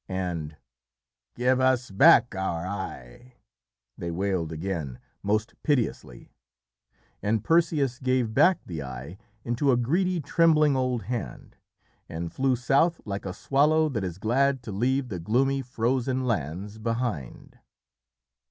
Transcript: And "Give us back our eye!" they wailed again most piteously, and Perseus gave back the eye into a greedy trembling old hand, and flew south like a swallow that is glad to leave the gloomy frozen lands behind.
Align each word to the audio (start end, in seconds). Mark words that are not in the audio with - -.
And 0.09 0.57
"Give 1.35 1.59
us 1.59 1.91
back 1.91 2.33
our 2.33 2.65
eye!" 2.65 3.35
they 3.99 4.09
wailed 4.09 4.51
again 4.51 4.97
most 5.21 5.53
piteously, 5.61 6.33
and 7.21 7.43
Perseus 7.43 7.99
gave 7.99 8.33
back 8.33 8.61
the 8.65 8.81
eye 8.81 9.19
into 9.43 9.71
a 9.71 9.77
greedy 9.77 10.19
trembling 10.19 10.75
old 10.75 11.03
hand, 11.03 11.55
and 12.09 12.33
flew 12.33 12.55
south 12.55 12.99
like 13.05 13.27
a 13.27 13.31
swallow 13.35 13.89
that 13.89 14.03
is 14.03 14.17
glad 14.17 14.63
to 14.63 14.71
leave 14.71 15.09
the 15.09 15.19
gloomy 15.19 15.61
frozen 15.61 16.25
lands 16.25 16.79
behind. 16.79 17.59